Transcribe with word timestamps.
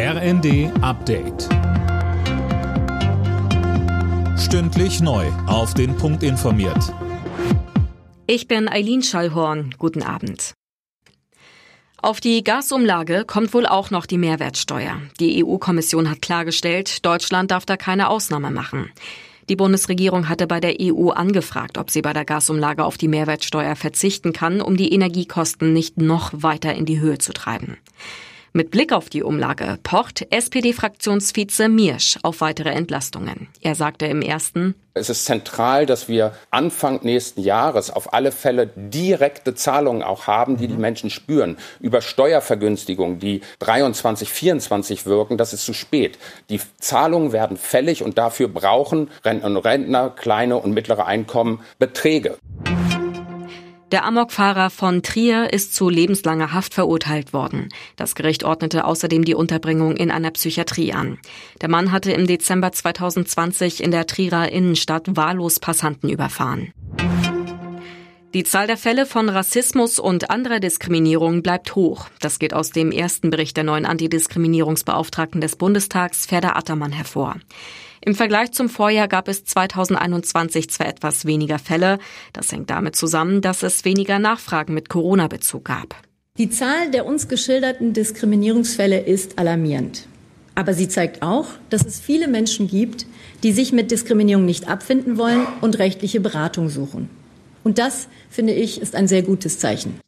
RND 0.00 0.70
Update. 0.80 1.48
Stündlich 4.38 5.00
neu. 5.00 5.26
Auf 5.48 5.74
den 5.74 5.96
Punkt 5.96 6.22
informiert. 6.22 6.94
Ich 8.28 8.46
bin 8.46 8.68
Eileen 8.68 9.02
Schallhorn. 9.02 9.74
Guten 9.76 10.04
Abend. 10.04 10.54
Auf 12.00 12.20
die 12.20 12.44
Gasumlage 12.44 13.24
kommt 13.26 13.52
wohl 13.52 13.66
auch 13.66 13.90
noch 13.90 14.06
die 14.06 14.18
Mehrwertsteuer. 14.18 15.00
Die 15.18 15.44
EU-Kommission 15.44 16.08
hat 16.08 16.22
klargestellt, 16.22 17.04
Deutschland 17.04 17.50
darf 17.50 17.66
da 17.66 17.76
keine 17.76 18.08
Ausnahme 18.08 18.52
machen. 18.52 18.92
Die 19.48 19.56
Bundesregierung 19.56 20.28
hatte 20.28 20.46
bei 20.46 20.60
der 20.60 20.76
EU 20.80 21.08
angefragt, 21.08 21.76
ob 21.76 21.90
sie 21.90 22.02
bei 22.02 22.12
der 22.12 22.24
Gasumlage 22.24 22.84
auf 22.84 22.98
die 22.98 23.08
Mehrwertsteuer 23.08 23.74
verzichten 23.74 24.32
kann, 24.32 24.60
um 24.60 24.76
die 24.76 24.92
Energiekosten 24.92 25.72
nicht 25.72 25.96
noch 25.96 26.30
weiter 26.32 26.72
in 26.72 26.86
die 26.86 27.00
Höhe 27.00 27.18
zu 27.18 27.32
treiben. 27.32 27.78
Mit 28.58 28.72
Blick 28.72 28.92
auf 28.92 29.08
die 29.08 29.22
Umlage 29.22 29.78
pocht 29.84 30.26
SPD-Fraktionsvize 30.30 31.68
Miersch 31.68 32.18
auf 32.24 32.40
weitere 32.40 32.70
Entlastungen. 32.70 33.46
Er 33.60 33.76
sagte 33.76 34.06
im 34.06 34.20
ersten, 34.20 34.74
es 34.94 35.08
ist 35.08 35.26
zentral, 35.26 35.86
dass 35.86 36.08
wir 36.08 36.32
Anfang 36.50 36.98
nächsten 37.04 37.40
Jahres 37.40 37.88
auf 37.88 38.12
alle 38.12 38.32
Fälle 38.32 38.66
direkte 38.74 39.54
Zahlungen 39.54 40.02
auch 40.02 40.26
haben, 40.26 40.56
die 40.56 40.66
die 40.66 40.74
mhm. 40.74 40.80
Menschen 40.80 41.10
spüren. 41.10 41.56
Über 41.78 42.00
Steuervergünstigungen, 42.00 43.20
die 43.20 43.42
23, 43.60 44.28
24 44.28 45.06
wirken, 45.06 45.38
das 45.38 45.52
ist 45.52 45.64
zu 45.64 45.72
spät. 45.72 46.18
Die 46.50 46.60
Zahlungen 46.80 47.30
werden 47.30 47.56
fällig 47.56 48.02
und 48.02 48.18
dafür 48.18 48.48
brauchen 48.48 49.08
Rentner 49.24 49.50
und 49.50 49.56
Rentner, 49.58 50.10
kleine 50.10 50.56
und 50.56 50.72
mittlere 50.72 51.06
Einkommen 51.06 51.60
Beträge. 51.78 52.36
Der 53.90 54.04
Amokfahrer 54.04 54.68
von 54.68 55.02
Trier 55.02 55.50
ist 55.50 55.74
zu 55.74 55.88
lebenslanger 55.88 56.52
Haft 56.52 56.74
verurteilt 56.74 57.32
worden. 57.32 57.70
Das 57.96 58.14
Gericht 58.14 58.44
ordnete 58.44 58.84
außerdem 58.84 59.24
die 59.24 59.34
Unterbringung 59.34 59.96
in 59.96 60.10
einer 60.10 60.30
Psychiatrie 60.30 60.92
an. 60.92 61.18
Der 61.62 61.70
Mann 61.70 61.90
hatte 61.90 62.12
im 62.12 62.26
Dezember 62.26 62.70
2020 62.70 63.82
in 63.82 63.90
der 63.90 64.06
Trierer 64.06 64.52
Innenstadt 64.52 65.16
wahllos 65.16 65.58
Passanten 65.58 66.10
überfahren. 66.10 66.74
Die 68.34 68.44
Zahl 68.44 68.66
der 68.66 68.76
Fälle 68.76 69.06
von 69.06 69.30
Rassismus 69.30 69.98
und 69.98 70.28
anderer 70.28 70.60
Diskriminierung 70.60 71.42
bleibt 71.42 71.74
hoch. 71.74 72.08
Das 72.20 72.38
geht 72.38 72.52
aus 72.52 72.70
dem 72.70 72.92
ersten 72.92 73.30
Bericht 73.30 73.56
der 73.56 73.64
neuen 73.64 73.86
Antidiskriminierungsbeauftragten 73.86 75.40
des 75.40 75.56
Bundestags, 75.56 76.26
Ferda 76.26 76.52
Attermann, 76.54 76.92
hervor. 76.92 77.36
Im 78.04 78.14
Vergleich 78.14 78.52
zum 78.52 78.68
Vorjahr 78.68 79.08
gab 79.08 79.28
es 79.28 79.46
2021 79.46 80.68
zwar 80.68 80.88
etwas 80.88 81.24
weniger 81.24 81.58
Fälle. 81.58 81.98
Das 82.34 82.52
hängt 82.52 82.68
damit 82.68 82.96
zusammen, 82.96 83.40
dass 83.40 83.62
es 83.62 83.86
weniger 83.86 84.18
Nachfragen 84.18 84.74
mit 84.74 84.90
Corona-Bezug 84.90 85.64
gab. 85.64 85.96
Die 86.36 86.50
Zahl 86.50 86.90
der 86.90 87.06
uns 87.06 87.28
geschilderten 87.28 87.94
Diskriminierungsfälle 87.94 89.00
ist 89.00 89.38
alarmierend. 89.38 90.06
Aber 90.54 90.74
sie 90.74 90.88
zeigt 90.88 91.22
auch, 91.22 91.46
dass 91.70 91.86
es 91.86 91.98
viele 91.98 92.28
Menschen 92.28 92.68
gibt, 92.68 93.06
die 93.42 93.52
sich 93.52 93.72
mit 93.72 93.90
Diskriminierung 93.90 94.44
nicht 94.44 94.68
abfinden 94.68 95.16
wollen 95.16 95.46
und 95.62 95.78
rechtliche 95.78 96.20
Beratung 96.20 96.68
suchen. 96.68 97.08
Und 97.64 97.78
das, 97.78 98.08
finde 98.30 98.52
ich, 98.54 98.80
ist 98.80 98.94
ein 98.94 99.08
sehr 99.08 99.22
gutes 99.22 99.58
Zeichen. 99.58 100.00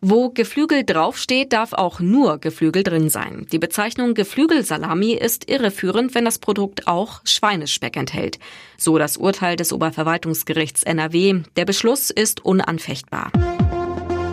Wo 0.00 0.30
Geflügel 0.30 0.84
draufsteht, 0.84 1.52
darf 1.52 1.72
auch 1.72 1.98
nur 1.98 2.38
Geflügel 2.38 2.84
drin 2.84 3.08
sein. 3.08 3.46
Die 3.50 3.58
Bezeichnung 3.58 4.14
Geflügelsalami 4.14 5.12
ist 5.12 5.50
irreführend, 5.50 6.14
wenn 6.14 6.24
das 6.24 6.38
Produkt 6.38 6.86
auch 6.86 7.20
Schweinespeck 7.24 7.96
enthält. 7.96 8.38
So 8.76 8.96
das 8.96 9.16
Urteil 9.16 9.56
des 9.56 9.72
Oberverwaltungsgerichts 9.72 10.84
NRW. 10.84 11.40
Der 11.56 11.64
Beschluss 11.64 12.10
ist 12.10 12.44
unanfechtbar. 12.44 13.32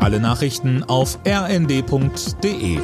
Alle 0.01 0.19
Nachrichten 0.19 0.83
auf 0.83 1.17
rnd.de 1.25 2.77